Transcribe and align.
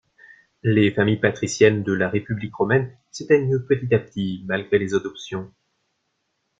Les 0.63 0.89
familles 0.89 1.19
patriciennes 1.19 1.83
de 1.83 1.93
la 1.93 2.09
République 2.09 2.55
romaine 2.55 2.91
s'éteignent 3.11 3.59
petit 3.59 3.93
à 3.93 3.99
petit, 3.99 4.43
malgré 4.47 4.79
les 4.79 4.95
adoptions. 4.95 5.53